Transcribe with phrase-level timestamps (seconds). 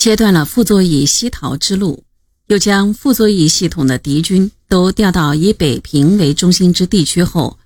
[0.00, 2.04] 切断了傅作义西逃之路，
[2.46, 7.58] 又将傅作义系统的敌军都调到以北平为中心之地区后，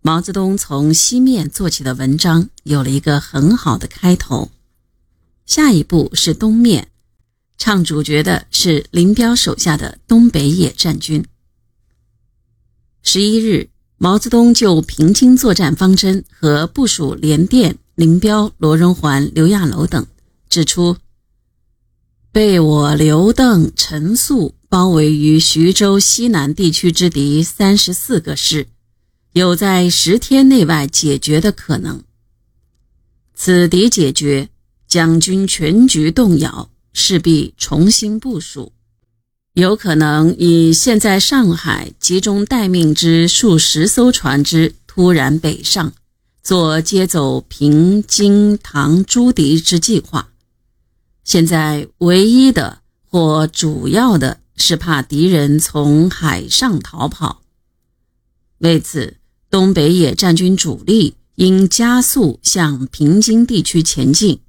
[0.00, 4.52] 毛泽东从西面做起的文章有了一个很好的开头。
[5.46, 6.86] 下一步是东面，
[7.58, 11.24] 唱主角的是林彪手下的东北野战军。
[13.02, 13.68] 十一日，
[13.98, 20.06] 毛泽东就平津作战方针和部署联电、林彪、罗荣桓、刘亚楼等
[20.48, 20.96] 指出。
[22.32, 28.68] 被我刘邓、陈粟包围于徐州西南地区之敌三十四个师，
[29.32, 32.04] 有在十天内外解决的可能。
[33.34, 34.48] 此敌解决，
[34.86, 38.70] 蒋军全局动摇，势必重新部署，
[39.54, 45.92] 有可能以现在上海集中待命之数十艘船只突然北上，
[46.44, 50.29] 做接走平津唐诸敌之计划。
[51.24, 57.42] 现在唯一的或主要的是怕敌人从海上逃跑，
[58.58, 59.16] 为此，
[59.50, 64.40] 东北野战军主力应加速向平津地区前进，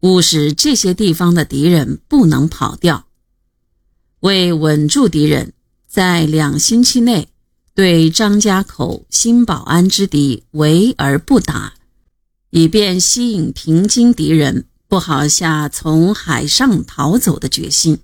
[0.00, 3.06] 务使这些地方的敌人不能跑掉。
[4.20, 5.52] 为稳住敌人，
[5.86, 7.28] 在两星期内
[7.74, 11.74] 对张家口、新保安之敌围而不打，
[12.50, 14.66] 以便吸引平津敌人。
[14.94, 17.98] 不好下从海上逃走的决心。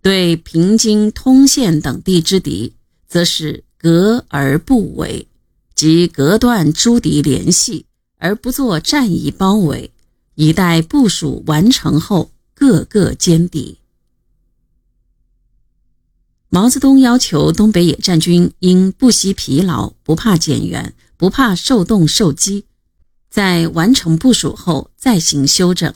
[0.00, 2.74] 对平津、通县等地之敌，
[3.08, 5.26] 则是隔而不围，
[5.74, 7.86] 即隔断诸敌联系，
[8.18, 9.90] 而不做战役包围，
[10.36, 13.78] 以待部署完成后，各个歼敌。
[16.50, 22.66] 毛泽东要求东北野战军应不惜疲劳，不怕减员，不怕受冻受饥。
[23.30, 25.94] 在完成部署后再行休整。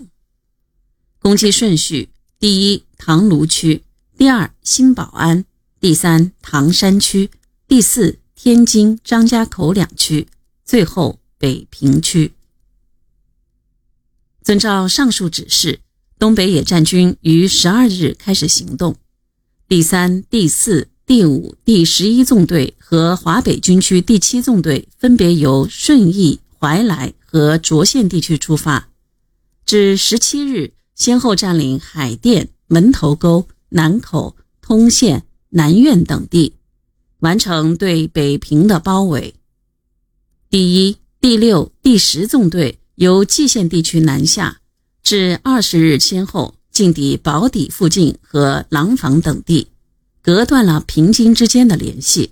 [1.18, 3.82] 攻击顺序：第一，唐卢区；
[4.16, 5.42] 第二，新保安；
[5.80, 7.28] 第三，唐山区；
[7.66, 10.26] 第四，天津、张家口两区；
[10.64, 12.32] 最后，北平区。
[14.42, 15.80] 遵照上述指示，
[16.18, 18.96] 东北野战军于十二日开始行动。
[19.66, 27.12] 第三、第四、第五、第十一纵队和华北军区第七纵队分别由顺义、怀来。
[27.34, 28.90] 和涿县地区出发，
[29.66, 36.54] 至十七日，先后占领海淀、门头沟、南口、通县、南苑等地，
[37.18, 39.34] 完成对北平的包围。
[40.48, 44.60] 第一、第六、第十纵队由蓟县地区南下，
[45.02, 49.66] 至二十日先后进抵宝坻附近和廊坊等地，
[50.22, 52.30] 隔断了平津之间的联系。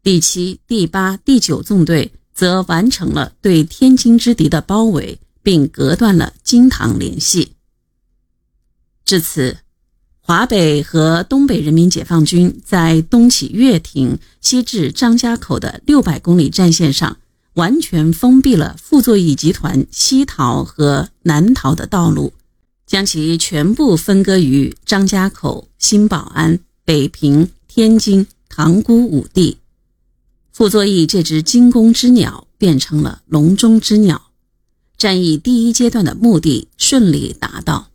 [0.00, 2.12] 第七、第八、第九纵队。
[2.34, 7.52] 则完成了对天津之敌的包围，并隔断了京唐联系。
[9.04, 9.58] 至此，
[10.20, 17.18] 华北和东北人民解放军在东起乐亭、西至张家口的六百公里战线上，
[17.54, 22.32] 完全封闭了傅作义集团西逃和南逃的道路，
[22.86, 29.58] 将其全部分割于张家口、新保安、北平、天津、塘沽五地。
[30.52, 34.30] 傅作义这只惊弓之鸟变成了笼中之鸟，
[34.98, 37.88] 战役第一阶段的目的顺利达到。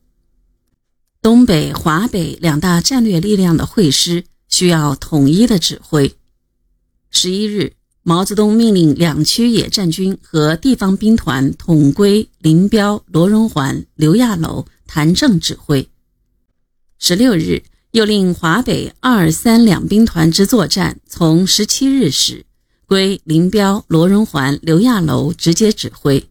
[1.21, 6.15] 东北、华北两大战略力量的会师需要统一的指挥。
[7.11, 15.87] 十一日，毛泽东命令两区野战军和地方兵团统归林彪、罗荣桓、刘亚楼、谭政指挥。
[16.97, 22.46] 十六日，又令华北二三两兵团之作战从十七日始。
[22.87, 26.29] 归林彪、罗荣桓、刘亚楼直接指挥。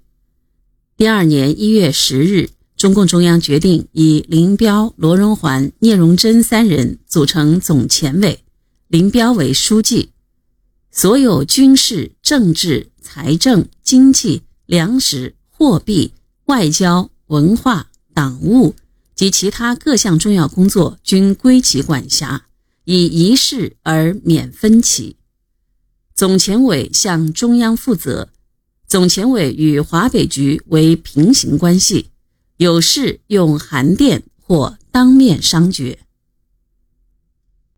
[0.97, 8.43] 第二年一月十日，中共中央决定以林彪、罗荣桓、聂荣臻三人组成总前委，
[8.89, 10.09] 林彪为书记，
[10.91, 16.15] 所有军事、政治、财政、经济、粮食、货币、
[16.47, 18.75] 外交、文化、党务
[19.15, 22.47] 及其他各项重要工作均归其管辖，
[22.85, 25.17] 以一事而免分歧。
[26.17, 28.31] 总前委向中央负责，
[28.89, 32.07] 总前委与华北局为平行关系，
[32.57, 35.99] 有事用函电或当面商决。